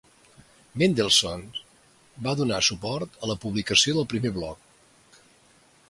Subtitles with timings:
[0.81, 1.43] Mendelssohn
[2.29, 5.21] va donar suport a la publicació del primer bloc.